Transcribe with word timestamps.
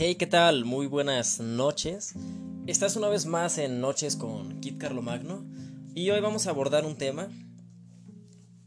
Hey, 0.00 0.14
¿qué 0.14 0.28
tal? 0.28 0.64
Muy 0.64 0.86
buenas 0.86 1.40
noches. 1.40 2.14
Estás 2.68 2.94
una 2.94 3.08
vez 3.08 3.26
más 3.26 3.58
en 3.58 3.80
Noches 3.80 4.14
con 4.14 4.60
Kit 4.60 4.78
Carlomagno 4.78 5.44
y 5.92 6.08
hoy 6.10 6.20
vamos 6.20 6.46
a 6.46 6.50
abordar 6.50 6.86
un 6.86 6.94
tema. 6.94 7.28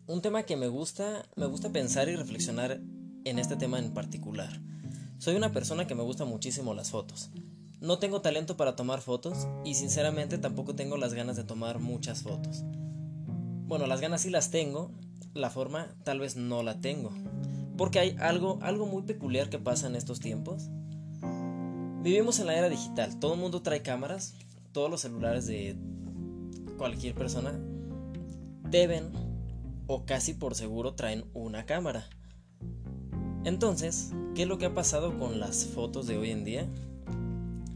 Un 0.08 0.22
tema 0.22 0.44
que 0.44 0.58
me 0.58 0.68
gusta, 0.68 1.26
me 1.38 1.46
gusta 1.46 1.70
pensar 1.70 2.10
y 2.10 2.18
reflexionar 2.18 2.82
en 3.24 3.40
este 3.40 3.56
tema 3.56 3.80
en 3.80 3.94
particular. 3.94 4.62
Soy 5.20 5.38
una 5.38 5.54
persona 5.54 5.88
que 5.88 5.96
me 5.96 6.04
gusta 6.04 6.26
muchísimo 6.26 6.74
las 6.74 6.92
fotos. 6.92 7.30
No 7.80 7.98
tengo 7.98 8.20
talento 8.20 8.58
para 8.58 8.76
tomar 8.76 9.00
fotos 9.00 9.48
y 9.64 9.76
sinceramente 9.76 10.38
tampoco 10.38 10.76
tengo 10.76 10.98
las 10.98 11.14
ganas 11.14 11.38
de 11.38 11.46
tomar 11.46 11.80
muchas 11.80 12.24
fotos. 12.24 12.66
Bueno, 13.68 13.88
las 13.88 14.02
ganas 14.02 14.24
sí 14.24 14.32
las 14.32 14.52
tengo, 14.52 14.92
la 15.34 15.50
forma 15.50 15.96
tal 16.04 16.20
vez 16.20 16.36
no 16.36 16.62
la 16.62 16.82
tengo. 16.82 17.14
Porque 17.78 18.00
hay 18.00 18.18
algo, 18.20 18.60
algo 18.62 18.86
muy 18.86 19.04
peculiar 19.04 19.50
que 19.50 19.60
pasa 19.60 19.88
en 19.88 19.96
estos 19.96 20.20
tiempos. 20.20 20.70
Vivimos 22.02 22.40
en 22.40 22.48
la 22.48 22.58
era 22.58 22.68
digital, 22.68 23.20
todo 23.20 23.36
el 23.36 23.40
mundo 23.40 23.62
trae 23.62 23.84
cámaras, 23.84 24.34
todos 24.72 24.90
los 24.90 25.02
celulares 25.02 25.46
de 25.46 25.76
cualquier 26.76 27.14
persona 27.14 27.54
deben 28.64 29.12
o 29.86 30.04
casi 30.06 30.34
por 30.34 30.56
seguro 30.56 30.96
traen 30.96 31.26
una 31.36 31.68
cámara. 31.68 32.10
Entonces, 33.44 34.14
¿qué 34.34 34.44
es 34.44 34.48
lo 34.48 34.58
que 34.58 34.66
ha 34.66 34.74
pasado 34.74 35.20
con 35.20 35.40
las 35.40 35.66
fotos 35.66 36.08
de 36.08 36.18
hoy 36.18 36.32
en 36.32 36.44
día? 36.44 36.68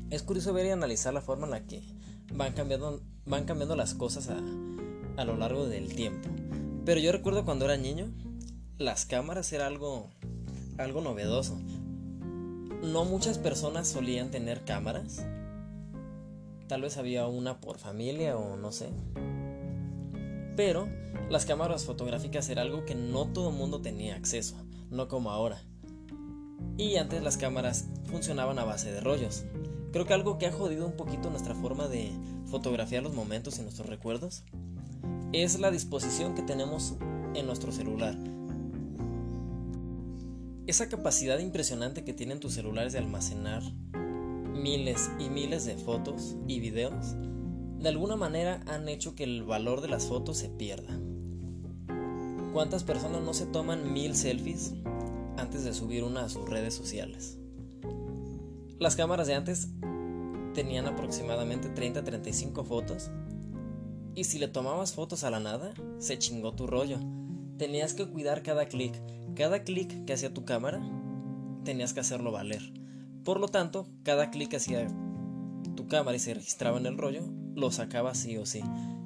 Es 0.09 0.23
curioso 0.23 0.53
ver 0.53 0.65
y 0.65 0.69
analizar 0.71 1.13
la 1.13 1.21
forma 1.21 1.45
en 1.45 1.51
la 1.51 1.67
que 1.67 1.83
van 2.33 2.53
cambiando, 2.53 3.03
van 3.27 3.45
cambiando 3.45 3.75
las 3.75 3.93
cosas 3.93 4.29
a, 4.29 4.39
a 5.17 5.25
lo 5.25 5.37
largo 5.37 5.67
del 5.67 5.93
tiempo. 5.93 6.29
Pero 6.83 6.99
yo 6.99 7.11
recuerdo 7.11 7.45
cuando 7.45 7.65
era 7.65 7.77
niño, 7.77 8.11
las 8.79 9.05
cámaras 9.05 9.53
era 9.53 9.67
algo, 9.67 10.09
algo 10.79 11.01
novedoso. 11.01 11.59
No 12.85 13.03
muchas 13.03 13.39
personas 13.39 13.87
solían 13.87 14.29
tener 14.29 14.63
cámaras. 14.63 15.25
Tal 16.67 16.83
vez 16.83 16.97
había 16.97 17.25
una 17.25 17.59
por 17.59 17.79
familia 17.79 18.37
o 18.37 18.57
no 18.57 18.71
sé. 18.71 18.89
Pero 20.55 20.87
las 21.29 21.45
cámaras 21.45 21.85
fotográficas 21.85 22.47
era 22.49 22.61
algo 22.61 22.85
que 22.85 22.93
no 22.93 23.25
todo 23.27 23.49
el 23.49 23.55
mundo 23.55 23.81
tenía 23.81 24.15
acceso, 24.15 24.55
no 24.91 25.07
como 25.07 25.31
ahora. 25.31 25.63
Y 26.77 26.97
antes 26.97 27.23
las 27.23 27.37
cámaras 27.37 27.87
funcionaban 28.05 28.59
a 28.59 28.65
base 28.65 28.91
de 28.91 29.01
rollos. 29.01 29.45
Creo 29.91 30.05
que 30.05 30.13
algo 30.13 30.37
que 30.37 30.45
ha 30.45 30.51
jodido 30.51 30.85
un 30.85 30.95
poquito 30.95 31.31
nuestra 31.31 31.55
forma 31.55 31.87
de 31.87 32.11
fotografiar 32.45 33.01
los 33.01 33.15
momentos 33.15 33.57
y 33.57 33.63
nuestros 33.63 33.89
recuerdos 33.89 34.43
es 35.33 35.59
la 35.59 35.71
disposición 35.71 36.35
que 36.35 36.43
tenemos 36.43 36.95
en 37.33 37.47
nuestro 37.47 37.71
celular 37.71 38.15
esa 40.67 40.89
capacidad 40.89 41.39
impresionante 41.39 42.03
que 42.03 42.13
tienen 42.13 42.39
tus 42.39 42.53
celulares 42.53 42.93
de 42.93 42.99
almacenar 42.99 43.61
miles 44.53 45.11
y 45.19 45.29
miles 45.29 45.65
de 45.65 45.77
fotos 45.77 46.35
y 46.47 46.59
videos, 46.59 47.15
de 47.79 47.89
alguna 47.89 48.15
manera 48.15 48.61
han 48.65 48.89
hecho 48.89 49.13
que 49.15 49.23
el 49.23 49.43
valor 49.43 49.81
de 49.81 49.89
las 49.89 50.07
fotos 50.07 50.37
se 50.37 50.49
pierda. 50.49 50.99
¿Cuántas 52.53 52.83
personas 52.83 53.21
no 53.21 53.33
se 53.33 53.45
toman 53.45 53.93
mil 53.93 54.15
selfies 54.15 54.73
antes 55.37 55.63
de 55.65 55.73
subir 55.73 56.03
una 56.03 56.25
a 56.25 56.29
sus 56.29 56.49
redes 56.49 56.73
sociales? 56.73 57.37
Las 58.79 58.95
cámaras 58.95 59.27
de 59.27 59.35
antes 59.35 59.67
tenían 60.53 60.87
aproximadamente 60.87 61.73
30-35 61.73 62.65
fotos 62.65 63.11
y 64.15 64.23
si 64.23 64.39
le 64.39 64.47
tomabas 64.47 64.93
fotos 64.93 65.23
a 65.25 65.29
la 65.29 65.41
nada, 65.41 65.73
se 65.99 66.17
chingó 66.17 66.53
tu 66.53 66.65
rollo. 66.65 66.97
Tenías 67.57 67.93
que 67.93 68.05
cuidar 68.05 68.43
cada 68.43 68.65
clic, 68.65 68.93
cada 69.33 69.63
clic 69.63 70.03
que 70.05 70.13
hacía 70.13 70.33
tu 70.33 70.43
cámara, 70.43 70.81
tenías 71.63 71.93
que 71.93 72.01
hacerlo 72.01 72.33
valer. 72.33 72.61
Por 73.23 73.39
lo 73.39 73.47
tanto, 73.47 73.87
cada 74.03 74.29
clic 74.29 74.49
que 74.49 74.57
hacía 74.57 74.87
tu 75.75 75.87
cámara 75.87 76.17
y 76.17 76.19
se 76.19 76.33
registraba 76.33 76.77
en 76.77 76.85
el 76.85 76.97
rollo, 76.97 77.23
lo 77.55 77.71
sacabas 77.71 78.17
sí 78.17 78.37
o 78.37 78.45
sí. 78.45 78.61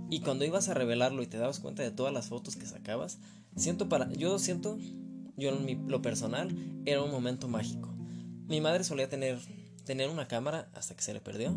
Y 0.10 0.22
cuando 0.22 0.46
ibas 0.46 0.68
a 0.68 0.74
revelarlo 0.74 1.22
y 1.22 1.28
te 1.28 1.38
dabas 1.38 1.60
cuenta 1.60 1.84
de 1.84 1.92
todas 1.92 2.12
las 2.12 2.30
fotos 2.30 2.56
que 2.56 2.66
sacabas, 2.66 3.20
siento 3.56 3.88
para, 3.88 4.12
yo 4.14 4.40
siento, 4.40 4.80
yo 5.38 5.52
lo 5.88 6.02
personal, 6.02 6.50
era 6.86 7.04
un 7.04 7.12
momento 7.12 7.48
mágico. 7.48 7.96
Mi 8.48 8.62
madre 8.62 8.84
solía 8.84 9.10
tener, 9.10 9.38
tener 9.86 10.10
una 10.10 10.28
cámara 10.28 10.70
hasta 10.74 10.96
que 10.96 11.04
se 11.04 11.14
le 11.14 11.22
perdió, 11.22 11.56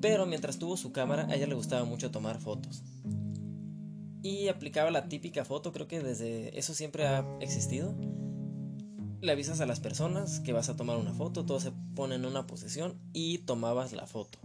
pero 0.00 0.26
mientras 0.26 0.58
tuvo 0.58 0.76
su 0.76 0.90
cámara, 0.90 1.26
a 1.26 1.36
ella 1.36 1.46
le 1.46 1.54
gustaba 1.54 1.84
mucho 1.84 2.10
tomar 2.10 2.40
fotos 2.40 2.82
y 4.22 4.48
aplicaba 4.48 4.90
la 4.90 5.08
típica 5.08 5.44
foto, 5.44 5.72
creo 5.72 5.88
que 5.88 6.00
desde 6.00 6.58
eso 6.58 6.74
siempre 6.74 7.06
ha 7.06 7.24
existido. 7.40 7.94
Le 9.20 9.32
avisas 9.32 9.60
a 9.60 9.66
las 9.66 9.80
personas 9.80 10.40
que 10.40 10.52
vas 10.52 10.68
a 10.68 10.76
tomar 10.76 10.96
una 10.96 11.12
foto, 11.12 11.44
todos 11.44 11.62
se 11.62 11.72
ponen 11.94 12.22
en 12.22 12.30
una 12.30 12.46
posición 12.46 12.98
y 13.12 13.38
tomabas 13.38 13.92
la 13.92 14.06
foto. 14.06 14.38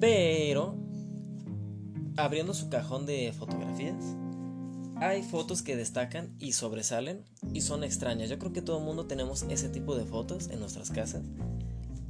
Pero, 0.00 0.76
abriendo 2.16 2.54
su 2.54 2.68
cajón 2.68 3.06
de 3.06 3.32
fotografías, 3.32 4.02
hay 4.96 5.22
fotos 5.22 5.62
que 5.62 5.76
destacan 5.76 6.34
y 6.38 6.52
sobresalen 6.52 7.24
y 7.52 7.60
son 7.60 7.84
extrañas. 7.84 8.30
Yo 8.30 8.38
creo 8.38 8.52
que 8.52 8.62
todo 8.62 8.78
el 8.78 8.84
mundo 8.84 9.06
tenemos 9.06 9.44
ese 9.50 9.68
tipo 9.68 9.94
de 9.94 10.04
fotos 10.04 10.48
en 10.48 10.60
nuestras 10.60 10.90
casas, 10.90 11.22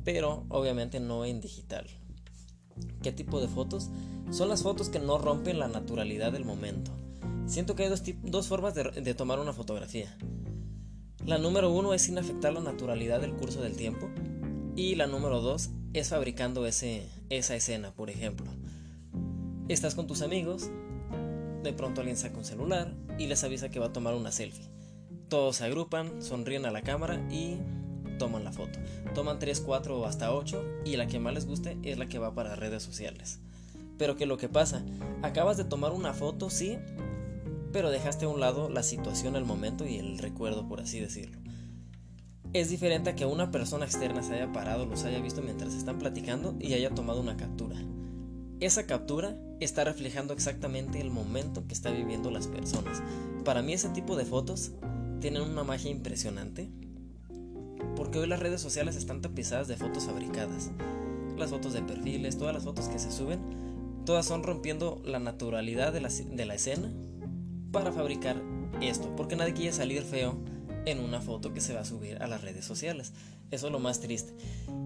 pero 0.04 0.46
obviamente 0.48 1.00
no 1.00 1.24
en 1.24 1.40
digital. 1.40 1.86
¿Qué 3.02 3.12
tipo 3.12 3.40
de 3.40 3.48
fotos? 3.48 3.90
Son 4.30 4.48
las 4.48 4.62
fotos 4.62 4.88
que 4.88 4.98
no 4.98 5.18
rompen 5.18 5.58
la 5.58 5.68
naturalidad 5.68 6.32
del 6.32 6.44
momento. 6.44 6.90
Siento 7.46 7.76
que 7.76 7.84
hay 7.84 7.92
dos, 8.22 8.48
formas 8.48 8.74
de, 8.74 9.14
tomar 9.14 9.38
una 9.38 9.52
fotografía. 9.52 10.16
La 11.24 11.38
número 11.38 11.70
uno 11.70 11.94
es 11.94 12.02
sin 12.02 12.18
afectar 12.18 12.52
la 12.52 12.60
naturalidad 12.60 13.20
del 13.20 13.34
curso 13.34 13.60
del 13.60 13.76
tiempo. 13.76 14.08
Y 14.74 14.96
la 14.96 15.06
número 15.06 15.40
dos 15.40 15.70
es 15.92 16.08
fabricando 16.08 16.66
ese, 16.66 17.08
esa 17.30 17.54
escena, 17.54 17.92
por 17.92 18.10
ejemplo. 18.10 18.46
Estás 19.68 19.94
con 19.94 20.06
tus 20.06 20.22
amigos, 20.22 20.70
de 21.62 21.72
pronto 21.72 22.00
alguien 22.00 22.16
saca 22.16 22.38
un 22.38 22.44
celular 22.44 22.94
y 23.18 23.26
les 23.26 23.42
avisa 23.44 23.70
que 23.70 23.80
va 23.80 23.86
a 23.86 23.92
tomar 23.92 24.14
una 24.14 24.32
selfie. 24.32 24.68
Todos 25.28 25.56
se 25.56 25.64
agrupan, 25.64 26.22
sonríen 26.22 26.66
a 26.66 26.70
la 26.70 26.82
cámara 26.82 27.26
y 27.30 27.56
toman 28.18 28.44
la 28.44 28.52
foto. 28.52 28.78
Toman 29.14 29.38
3, 29.38 29.60
4 29.60 29.98
o 29.98 30.06
hasta 30.06 30.32
8 30.32 30.64
y 30.84 30.96
la 30.96 31.06
que 31.06 31.18
más 31.18 31.34
les 31.34 31.46
guste 31.46 31.78
es 31.82 31.98
la 31.98 32.06
que 32.06 32.18
va 32.18 32.34
para 32.34 32.56
redes 32.56 32.82
sociales. 32.82 33.40
Pero 33.98 34.16
que 34.16 34.26
lo 34.26 34.36
que 34.36 34.48
pasa, 34.48 34.82
acabas 35.22 35.56
de 35.56 35.64
tomar 35.64 35.92
una 35.92 36.12
foto, 36.12 36.50
sí, 36.50 36.78
pero 37.72 37.90
dejaste 37.90 38.24
a 38.24 38.28
un 38.28 38.40
lado 38.40 38.68
la 38.68 38.82
situación, 38.82 39.36
el 39.36 39.44
momento 39.44 39.86
y 39.86 39.96
el 39.96 40.18
recuerdo, 40.18 40.68
por 40.68 40.80
así 40.80 41.00
decirlo. 41.00 41.38
Es 42.52 42.70
diferente 42.70 43.10
a 43.10 43.14
que 43.16 43.26
una 43.26 43.50
persona 43.50 43.84
externa 43.84 44.22
se 44.22 44.34
haya 44.34 44.52
parado, 44.52 44.86
los 44.86 45.04
haya 45.04 45.20
visto 45.20 45.42
mientras 45.42 45.74
están 45.74 45.98
platicando 45.98 46.56
y 46.58 46.74
haya 46.74 46.94
tomado 46.94 47.20
una 47.20 47.36
captura. 47.36 47.76
Esa 48.60 48.86
captura 48.86 49.36
está 49.60 49.84
reflejando 49.84 50.32
exactamente 50.32 51.00
el 51.00 51.10
momento 51.10 51.66
que 51.66 51.74
está 51.74 51.90
viviendo 51.90 52.30
las 52.30 52.46
personas. 52.46 53.02
Para 53.44 53.60
mí 53.60 53.74
ese 53.74 53.90
tipo 53.90 54.16
de 54.16 54.24
fotos 54.24 54.72
tienen 55.20 55.42
una 55.42 55.64
magia 55.64 55.90
impresionante 55.90 56.70
porque 57.96 58.18
hoy 58.18 58.28
las 58.28 58.40
redes 58.40 58.60
sociales 58.60 58.94
están 58.94 59.22
tapizadas 59.22 59.66
de 59.66 59.76
fotos 59.76 60.04
fabricadas. 60.04 60.70
Las 61.36 61.50
fotos 61.50 61.72
de 61.72 61.82
perfiles, 61.82 62.38
todas 62.38 62.54
las 62.54 62.64
fotos 62.64 62.88
que 62.88 62.98
se 62.98 63.10
suben, 63.10 63.40
todas 64.04 64.26
son 64.26 64.42
rompiendo 64.42 65.02
la 65.04 65.18
naturalidad 65.18 65.92
de 65.92 66.00
la, 66.00 66.08
de 66.08 66.46
la 66.46 66.54
escena 66.54 66.92
para 67.72 67.92
fabricar 67.92 68.40
esto, 68.80 69.14
porque 69.16 69.36
nadie 69.36 69.54
quiere 69.54 69.72
salir 69.72 70.02
feo 70.02 70.38
en 70.84 71.00
una 71.00 71.20
foto 71.20 71.52
que 71.52 71.60
se 71.60 71.74
va 71.74 71.80
a 71.80 71.84
subir 71.84 72.22
a 72.22 72.26
las 72.26 72.42
redes 72.42 72.64
sociales. 72.64 73.12
Eso 73.50 73.66
es 73.66 73.72
lo 73.72 73.78
más 73.78 74.00
triste. 74.00 74.32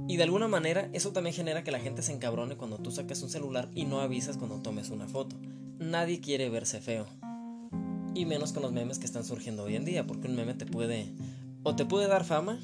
Y 0.09 0.17
de 0.17 0.23
alguna 0.23 0.49
manera 0.49 0.89
eso 0.93 1.13
también 1.13 1.35
genera 1.35 1.63
que 1.63 1.71
la 1.71 1.81
gente 1.81 2.03
se 2.03 2.13
encabrone 2.13 2.57
cuando 2.57 2.79
tú 2.79 2.91
sacas 2.91 3.23
un 3.23 3.31
celular 3.31 3.69
y 3.75 3.85
no 3.85 4.01
avisas 4.01 4.37
cuando 4.37 4.61
tomes 4.61 4.91
una 4.91 5.07
foto. 5.07 5.37
Nadie 5.79 6.21
quiere 6.21 6.49
verse 6.51 6.81
feo. 6.81 7.07
Y 8.15 8.27
menos 8.27 8.53
con 8.53 8.63
los 8.63 8.73
memes 8.73 8.99
que 8.99 9.07
están 9.07 9.25
surgiendo 9.25 9.63
hoy 9.63 9.77
en 9.77 9.85
día, 9.85 10.07
porque 10.07 10.27
un 10.27 10.35
meme 10.35 10.55
te 10.55 10.67
puede 10.67 11.13
o 11.63 11.77
te 11.77 11.85
puede 11.85 12.09
dar 12.09 12.25
fama 12.25 12.59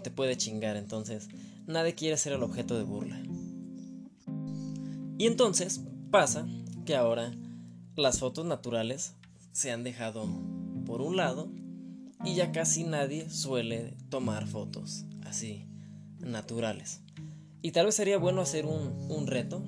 te 0.00 0.10
puede 0.10 0.36
chingar, 0.36 0.76
entonces 0.76 1.28
nadie 1.66 1.94
quiere 1.94 2.16
ser 2.16 2.32
el 2.32 2.42
objeto 2.42 2.76
de 2.76 2.84
burla. 2.84 3.20
Y 5.18 5.26
entonces 5.26 5.80
pasa 6.10 6.46
que 6.84 6.96
ahora 6.96 7.32
las 7.96 8.18
fotos 8.18 8.44
naturales 8.46 9.14
se 9.52 9.72
han 9.72 9.82
dejado 9.82 10.26
por 10.84 11.00
un 11.00 11.16
lado 11.16 11.48
y 12.24 12.34
ya 12.34 12.52
casi 12.52 12.84
nadie 12.84 13.30
suele 13.30 13.96
tomar 14.10 14.46
fotos 14.46 15.04
así 15.24 15.66
naturales. 16.18 17.00
Y 17.62 17.72
tal 17.72 17.86
vez 17.86 17.94
sería 17.94 18.18
bueno 18.18 18.42
hacer 18.42 18.66
un, 18.66 19.10
un 19.10 19.26
reto, 19.26 19.62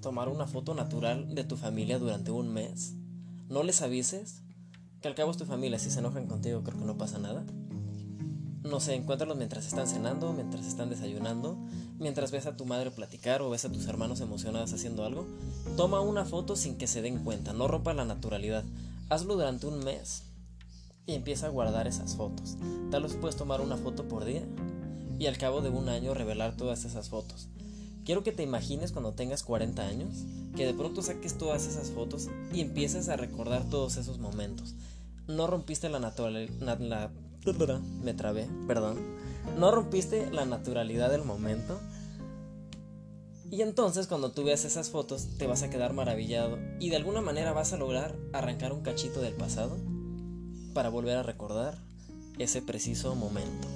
tomar 0.00 0.28
una 0.28 0.46
foto 0.46 0.74
natural 0.74 1.34
de 1.34 1.44
tu 1.44 1.56
familia 1.56 1.98
durante 1.98 2.30
un 2.30 2.52
mes. 2.52 2.94
No 3.48 3.62
les 3.62 3.82
avises, 3.82 4.42
que 5.00 5.08
al 5.08 5.14
cabo 5.14 5.30
es 5.30 5.36
tu 5.36 5.44
familia, 5.44 5.78
si 5.78 5.90
se 5.90 6.00
enojan 6.00 6.26
contigo 6.26 6.62
creo 6.62 6.78
que 6.78 6.84
no 6.84 6.96
pasa 6.96 7.18
nada 7.18 7.44
no 8.62 8.78
sé, 8.78 8.94
encuéntralos 8.94 9.36
mientras 9.36 9.66
están 9.66 9.86
cenando, 9.86 10.32
mientras 10.32 10.66
están 10.66 10.90
desayunando, 10.90 11.56
mientras 11.98 12.30
ves 12.30 12.46
a 12.46 12.56
tu 12.56 12.66
madre 12.66 12.90
platicar 12.90 13.40
o 13.40 13.50
ves 13.50 13.64
a 13.64 13.72
tus 13.72 13.86
hermanos 13.86 14.20
emocionados 14.20 14.72
haciendo 14.72 15.04
algo. 15.04 15.26
Toma 15.76 16.00
una 16.00 16.24
foto 16.24 16.56
sin 16.56 16.76
que 16.76 16.86
se 16.86 17.00
den 17.00 17.24
cuenta, 17.24 17.52
no 17.52 17.68
rompa 17.68 17.94
la 17.94 18.04
naturalidad. 18.04 18.64
Hazlo 19.08 19.34
durante 19.34 19.66
un 19.66 19.82
mes 19.82 20.24
y 21.06 21.14
empieza 21.14 21.46
a 21.46 21.50
guardar 21.50 21.86
esas 21.86 22.16
fotos. 22.16 22.58
Tal 22.90 23.02
vez 23.04 23.14
puedes 23.14 23.36
tomar 23.36 23.60
una 23.62 23.78
foto 23.78 24.06
por 24.06 24.24
día 24.24 24.42
y 25.18 25.26
al 25.26 25.38
cabo 25.38 25.62
de 25.62 25.70
un 25.70 25.88
año 25.88 26.12
revelar 26.12 26.56
todas 26.56 26.84
esas 26.84 27.08
fotos. 27.08 27.48
Quiero 28.04 28.22
que 28.22 28.32
te 28.32 28.42
imagines 28.42 28.92
cuando 28.92 29.12
tengas 29.12 29.42
40 29.42 29.82
años, 29.82 30.24
que 30.56 30.66
de 30.66 30.74
pronto 30.74 31.02
saques 31.02 31.38
todas 31.38 31.66
esas 31.66 31.90
fotos 31.90 32.28
y 32.52 32.60
empieces 32.60 33.08
a 33.08 33.16
recordar 33.16 33.68
todos 33.70 33.96
esos 33.96 34.18
momentos. 34.18 34.74
No 35.26 35.46
rompiste 35.46 35.88
la 35.88 35.98
naturalidad... 35.98 37.10
me 38.02 38.14
trabé, 38.14 38.48
perdón. 38.66 38.98
No 39.58 39.70
rompiste 39.70 40.30
la 40.30 40.44
naturalidad 40.44 41.10
del 41.10 41.24
momento. 41.24 41.80
Y 43.50 43.62
entonces 43.62 44.06
cuando 44.06 44.30
tú 44.30 44.44
veas 44.44 44.64
esas 44.64 44.90
fotos 44.90 45.36
te 45.36 45.46
vas 45.46 45.62
a 45.62 45.70
quedar 45.70 45.92
maravillado 45.92 46.58
y 46.78 46.90
de 46.90 46.96
alguna 46.96 47.20
manera 47.20 47.52
vas 47.52 47.72
a 47.72 47.76
lograr 47.76 48.16
arrancar 48.32 48.72
un 48.72 48.82
cachito 48.82 49.20
del 49.20 49.34
pasado 49.34 49.76
para 50.72 50.88
volver 50.88 51.16
a 51.16 51.24
recordar 51.24 51.78
ese 52.38 52.62
preciso 52.62 53.16
momento. 53.16 53.66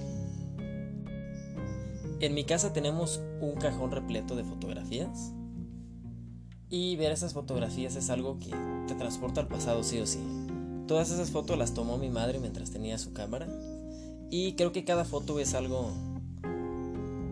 En 2.20 2.34
mi 2.34 2.44
casa 2.44 2.72
tenemos 2.72 3.20
un 3.40 3.56
cajón 3.56 3.90
repleto 3.90 4.36
de 4.36 4.44
fotografías 4.44 5.32
y 6.70 6.94
ver 6.96 7.10
esas 7.10 7.34
fotografías 7.34 7.96
es 7.96 8.10
algo 8.10 8.38
que 8.38 8.50
te 8.86 8.94
transporta 8.94 9.40
al 9.40 9.48
pasado 9.48 9.82
sí 9.82 9.98
o 9.98 10.06
sí. 10.06 10.43
Todas 10.86 11.10
esas 11.10 11.30
fotos 11.30 11.56
las 11.56 11.72
tomó 11.72 11.96
mi 11.96 12.10
madre 12.10 12.38
mientras 12.38 12.70
tenía 12.70 12.98
su 12.98 13.12
cámara 13.12 13.48
y 14.30 14.54
creo 14.54 14.72
que 14.72 14.84
cada 14.84 15.04
foto 15.04 15.38
es 15.40 15.54
algo 15.54 15.92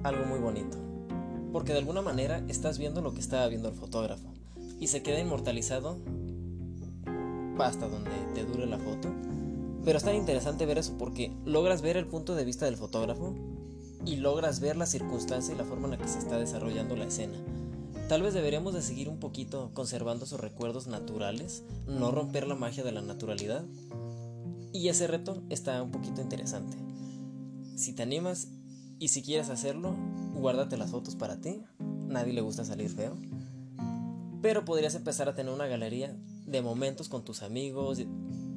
algo 0.04 0.24
muy 0.24 0.40
bonito, 0.40 0.78
porque 1.52 1.72
de 1.72 1.78
alguna 1.78 2.02
manera 2.02 2.42
estás 2.48 2.78
viendo 2.78 3.02
lo 3.02 3.14
que 3.14 3.20
estaba 3.20 3.46
viendo 3.48 3.68
el 3.68 3.74
fotógrafo 3.74 4.32
y 4.80 4.88
se 4.88 5.02
queda 5.02 5.20
inmortalizado 5.20 5.98
hasta 7.58 7.88
donde 7.88 8.10
te 8.34 8.44
dure 8.44 8.66
la 8.66 8.78
foto. 8.78 9.08
Pero 9.84 9.98
es 9.98 10.04
tan 10.04 10.14
interesante 10.14 10.66
ver 10.66 10.78
eso 10.78 10.94
porque 10.98 11.32
logras 11.44 11.82
ver 11.82 11.96
el 11.96 12.06
punto 12.06 12.34
de 12.34 12.44
vista 12.44 12.64
del 12.66 12.76
fotógrafo 12.76 13.34
y 14.04 14.16
logras 14.16 14.60
ver 14.60 14.76
la 14.76 14.86
circunstancia 14.86 15.54
y 15.54 15.58
la 15.58 15.64
forma 15.64 15.84
en 15.84 15.92
la 15.92 15.98
que 15.98 16.08
se 16.08 16.18
está 16.18 16.38
desarrollando 16.38 16.96
la 16.96 17.04
escena. 17.04 17.38
Tal 18.12 18.20
vez 18.20 18.34
deberíamos 18.34 18.74
de 18.74 18.82
seguir 18.82 19.08
un 19.08 19.18
poquito 19.18 19.70
conservando 19.72 20.26
esos 20.26 20.38
recuerdos 20.38 20.86
naturales, 20.86 21.64
no 21.86 22.10
romper 22.10 22.46
la 22.46 22.54
magia 22.54 22.84
de 22.84 22.92
la 22.92 23.00
naturalidad. 23.00 23.64
Y 24.70 24.88
ese 24.88 25.06
reto 25.06 25.42
está 25.48 25.82
un 25.82 25.90
poquito 25.90 26.20
interesante. 26.20 26.76
Si 27.74 27.94
te 27.94 28.02
animas 28.02 28.48
y 28.98 29.08
si 29.08 29.22
quieres 29.22 29.48
hacerlo, 29.48 29.96
guárdate 30.34 30.76
las 30.76 30.90
fotos 30.90 31.16
para 31.16 31.40
ti. 31.40 31.62
Nadie 32.06 32.34
le 32.34 32.42
gusta 32.42 32.66
salir 32.66 32.90
feo. 32.90 33.16
Pero 34.42 34.66
podrías 34.66 34.94
empezar 34.94 35.30
a 35.30 35.34
tener 35.34 35.54
una 35.54 35.66
galería 35.66 36.14
de 36.46 36.60
momentos 36.60 37.08
con 37.08 37.24
tus 37.24 37.42
amigos, 37.42 37.98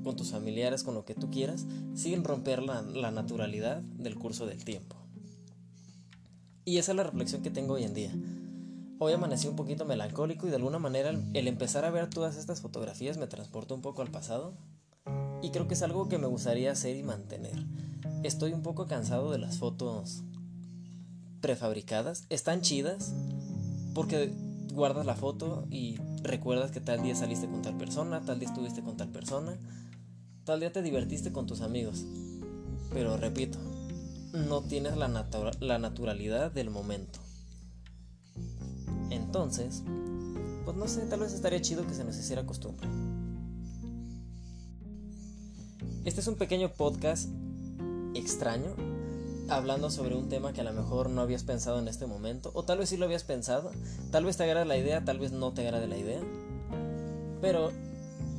con 0.03 0.17
tus 0.17 0.31
familiares, 0.31 0.83
con 0.83 0.95
lo 0.95 1.05
que 1.05 1.15
tú 1.15 1.31
quieras, 1.31 1.65
sin 1.93 2.25
romper 2.25 2.61
la, 2.61 2.81
la 2.81 3.11
naturalidad 3.11 3.81
del 3.81 4.15
curso 4.15 4.47
del 4.47 4.65
tiempo. 4.65 4.97
Y 6.65 6.77
esa 6.77 6.91
es 6.91 6.97
la 6.97 7.03
reflexión 7.03 7.41
que 7.41 7.51
tengo 7.51 7.75
hoy 7.75 7.85
en 7.85 7.93
día. 7.93 8.13
Hoy 8.97 9.11
amanecí 9.11 9.49
un 9.49 9.57
poquito 9.57 9.83
melancólico 9.83 10.47
y 10.47 10.49
de 10.49 10.55
alguna 10.55 10.79
manera 10.79 11.09
el, 11.09 11.47
empezar 11.49 11.83
a 11.83 11.89
ver 11.89 12.09
todas 12.09 12.37
estas 12.37 12.61
fotografías 12.61 13.17
me 13.17 13.27
transporta 13.27 13.73
un 13.73 13.81
poco 13.81 14.01
al 14.01 14.09
pasado 14.09 14.53
y 15.41 15.49
creo 15.51 15.67
que 15.67 15.73
es 15.73 15.81
algo 15.81 16.07
que 16.07 16.17
me 16.17 16.27
gustaría 16.27 16.71
hacer 16.71 16.95
y 16.95 17.03
mantener. 17.03 17.61
Estoy 18.23 18.53
un 18.53 18.61
poco 18.61 18.87
cansado 18.87 19.31
de 19.31 19.37
las 19.37 19.57
fotos 19.57 20.23
prefabricadas. 21.41 22.25
Están 22.29 22.61
chidas 22.61 23.13
porque 23.93 24.33
guardas 24.73 25.05
la 25.05 25.15
foto 25.15 25.67
y 25.69 25.97
recuerdas 26.23 26.71
que 26.71 26.79
tal 26.79 27.03
día 27.03 27.15
saliste 27.15 27.47
con 27.47 27.63
tal 27.63 27.77
persona, 27.77 28.21
tal 28.21 28.39
día 28.39 28.47
estuviste 28.47 28.81
con 28.81 28.95
tal 28.95 29.09
persona, 29.09 29.57
tal 30.45 30.61
día 30.61 30.71
te 30.71 30.81
divertiste 30.81 31.33
con 31.33 31.47
tus 31.47 31.59
amigos. 31.59 32.05
Pero 32.93 33.17
repito, 33.17 33.59
no 34.31 34.61
tienes 34.61 34.95
la, 34.95 35.27
la 35.59 35.79
naturalidad 35.79 36.49
del 36.49 36.69
momento. 36.69 37.24
Entonces, 39.35 39.83
pues 40.63 40.77
no 40.77 40.87
sé, 40.87 41.01
tal 41.07 41.19
vez 41.19 41.33
estaría 41.33 41.59
chido 41.59 41.85
que 41.85 41.93
se 41.93 42.05
nos 42.05 42.17
hiciera 42.17 42.45
costumbre. 42.45 42.87
Este 46.05 46.21
es 46.21 46.27
un 46.27 46.35
pequeño 46.35 46.71
podcast 46.71 47.27
extraño, 48.13 48.73
hablando 49.49 49.91
sobre 49.91 50.15
un 50.15 50.29
tema 50.29 50.53
que 50.53 50.61
a 50.61 50.63
lo 50.63 50.71
mejor 50.71 51.09
no 51.09 51.19
habías 51.19 51.43
pensado 51.43 51.79
en 51.79 51.89
este 51.89 52.05
momento, 52.05 52.51
o 52.53 52.63
tal 52.63 52.77
vez 52.77 52.87
sí 52.87 52.95
lo 52.95 53.03
habías 53.03 53.25
pensado, 53.25 53.71
tal 54.09 54.23
vez 54.23 54.37
te 54.37 54.43
agrade 54.43 54.63
la 54.63 54.77
idea, 54.77 55.03
tal 55.03 55.19
vez 55.19 55.33
no 55.33 55.51
te 55.51 55.67
agrade 55.67 55.87
la 55.87 55.97
idea, 55.97 56.21
pero 57.41 57.71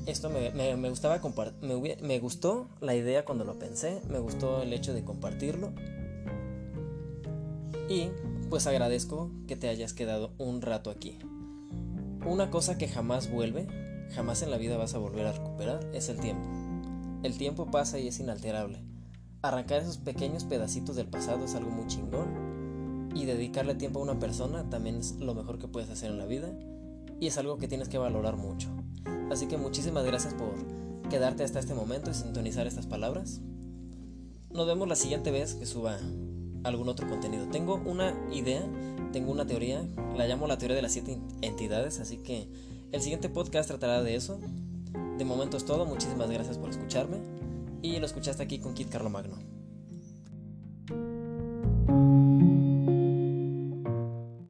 esto 0.06 0.31
me, 0.31 0.49
gustaba 0.88 1.20
me, 1.60 1.96
me 2.00 2.20
gustó 2.20 2.69
la 2.81 2.94
idea 2.94 3.26
cuando 3.26 3.44
lo 3.44 3.58
pensé, 3.58 4.00
me 4.08 4.19
gustó 4.19 4.62
el 4.62 4.72
hecho 4.72 4.94
de 4.94 5.04
compartirlo. 5.04 5.75
Y 7.90 8.08
pues 8.48 8.66
agradezco 8.66 9.31
que 9.46 9.56
te 9.56 9.69
hayas 9.69 9.93
quedado 9.93 10.32
un 10.38 10.62
rato 10.62 10.90
aquí. 10.90 11.19
Una 12.25 12.50
cosa 12.50 12.78
que 12.78 12.88
jamás 12.88 13.31
vuelve, 13.31 13.66
jamás 14.14 14.43
en 14.43 14.50
la 14.50 14.56
vida 14.56 14.76
vas 14.76 14.94
a 14.94 14.98
volver 14.98 15.26
a 15.26 15.32
recuperar, 15.32 15.88
es 15.93 16.08
el 16.08 16.19
tiempo. 16.19 16.48
El 17.22 17.38
tiempo 17.38 17.70
pasa 17.70 17.98
y 17.98 18.08
es 18.08 18.20
inalterable. 18.20 18.82
Arrancar 19.43 19.82
esos 19.82 19.98
pequeños 19.98 20.44
pedacitos 20.44 20.96
del 20.96 21.08
pasado 21.08 21.44
es 21.44 21.54
algo 21.54 21.70
muy 21.70 21.87
chingón. 21.87 23.12
Y 23.14 23.25
dedicarle 23.25 23.75
tiempo 23.75 24.00
a 24.00 24.02
una 24.02 24.19
persona 24.19 24.69
también 24.69 24.96
es 24.96 25.16
lo 25.16 25.34
mejor 25.34 25.58
que 25.58 25.69
puedes 25.69 25.90
hacer 25.90 26.10
en 26.10 26.19
la 26.19 26.26
vida. 26.26 26.52
Y 27.19 27.28
es 27.28 27.38
algo 27.38 27.56
que 27.58 27.69
tienes 27.69 27.88
que 27.88 27.99
valorar 27.99 28.37
mucho. 28.37 28.69
Así 29.31 29.46
que 29.46 29.56
muchísimas 29.56 30.04
gracias 30.04 30.34
por 30.34 30.54
quedarte 31.08 31.42
hasta 31.42 31.58
este 31.58 31.75
momento 31.75 32.10
y 32.10 32.14
sintonizar 32.14 32.66
estas 32.66 32.87
palabras. 32.87 33.40
Nos 34.50 34.66
vemos 34.66 34.87
la 34.88 34.96
siguiente 34.96 35.31
vez 35.31 35.54
que 35.54 35.66
suba 35.66 35.99
algún 36.64 36.88
otro 36.88 37.08
contenido. 37.08 37.46
Tengo 37.48 37.80
una 37.84 38.14
idea, 38.32 38.62
tengo 39.12 39.32
una 39.32 39.46
teoría, 39.46 39.86
la 40.16 40.26
llamo 40.26 40.46
la 40.46 40.58
teoría 40.58 40.76
de 40.76 40.82
las 40.82 40.92
siete 40.92 41.18
entidades, 41.42 42.00
así 42.00 42.18
que 42.18 42.48
el 42.92 43.00
siguiente 43.00 43.28
podcast 43.28 43.68
tratará 43.68 44.02
de 44.02 44.14
eso. 44.14 44.38
De 45.18 45.24
momento 45.24 45.56
es 45.56 45.64
todo, 45.64 45.86
muchísimas 45.86 46.30
gracias 46.30 46.58
por 46.58 46.70
escucharme 46.70 47.18
y 47.82 47.98
lo 47.98 48.06
escuchaste 48.06 48.42
aquí 48.42 48.58
con 48.58 48.74
Kit 48.74 48.88
Carlo 48.88 49.10
Magno. 49.10 49.55